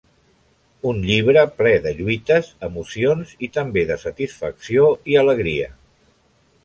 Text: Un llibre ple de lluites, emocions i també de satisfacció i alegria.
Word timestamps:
Un 0.91 1.01
llibre 1.09 1.43
ple 1.59 1.73
de 1.83 1.91
lluites, 1.99 2.49
emocions 2.69 3.35
i 3.49 3.51
també 3.59 3.85
de 3.93 3.99
satisfacció 4.05 4.87
i 5.13 5.21
alegria. 5.25 5.69